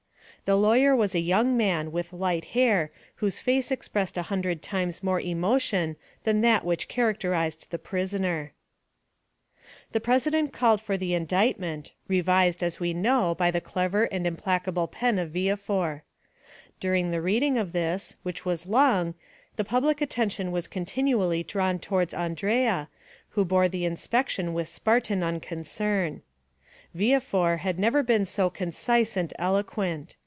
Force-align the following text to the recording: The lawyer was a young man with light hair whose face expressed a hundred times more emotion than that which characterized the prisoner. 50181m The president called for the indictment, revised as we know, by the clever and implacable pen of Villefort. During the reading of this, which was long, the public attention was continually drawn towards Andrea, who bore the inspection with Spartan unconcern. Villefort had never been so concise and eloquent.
The 0.45 0.57
lawyer 0.57 0.93
was 0.93 1.15
a 1.15 1.21
young 1.21 1.55
man 1.55 1.93
with 1.93 2.11
light 2.11 2.43
hair 2.43 2.91
whose 3.17 3.39
face 3.39 3.71
expressed 3.71 4.17
a 4.17 4.23
hundred 4.23 4.61
times 4.61 5.01
more 5.01 5.21
emotion 5.21 5.95
than 6.25 6.41
that 6.41 6.65
which 6.65 6.89
characterized 6.89 7.69
the 7.71 7.79
prisoner. 7.79 8.51
50181m 9.93 9.93
The 9.93 9.99
president 10.01 10.51
called 10.51 10.81
for 10.81 10.97
the 10.97 11.13
indictment, 11.13 11.93
revised 12.09 12.61
as 12.61 12.81
we 12.81 12.93
know, 12.93 13.33
by 13.33 13.49
the 13.49 13.61
clever 13.61 14.05
and 14.05 14.27
implacable 14.27 14.87
pen 14.87 15.17
of 15.19 15.29
Villefort. 15.29 16.01
During 16.81 17.11
the 17.11 17.21
reading 17.21 17.57
of 17.57 17.71
this, 17.71 18.17
which 18.23 18.43
was 18.43 18.67
long, 18.67 19.13
the 19.55 19.63
public 19.63 20.01
attention 20.01 20.51
was 20.51 20.67
continually 20.67 21.43
drawn 21.43 21.79
towards 21.79 22.13
Andrea, 22.13 22.89
who 23.29 23.45
bore 23.45 23.69
the 23.69 23.85
inspection 23.85 24.53
with 24.53 24.67
Spartan 24.67 25.23
unconcern. 25.23 26.23
Villefort 26.93 27.59
had 27.59 27.79
never 27.79 28.03
been 28.03 28.25
so 28.25 28.49
concise 28.49 29.15
and 29.15 29.31
eloquent. 29.39 30.17